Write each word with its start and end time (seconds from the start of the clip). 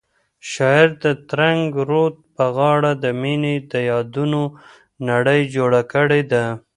شاعر 0.51 0.89
د 1.03 1.05
ترنګ 1.29 1.67
رود 1.89 2.15
په 2.35 2.45
غاړه 2.57 2.91
د 3.03 3.05
مینې 3.21 3.55
د 3.71 3.73
یادونو 3.89 4.41
نړۍ 5.09 5.41
جوړه 5.55 5.81
کړې 5.93 6.21
ده. 6.31 6.45